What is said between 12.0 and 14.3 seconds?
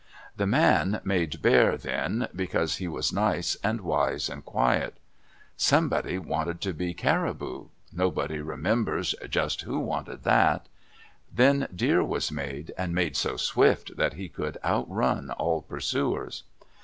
was made, and made so swift that he